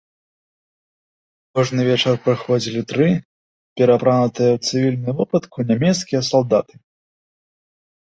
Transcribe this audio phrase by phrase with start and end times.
[1.59, 3.09] Кожны вечар прыходзілі тры
[3.83, 6.73] пераапранутыя ў цывільную вопратку нямецкія салдаты.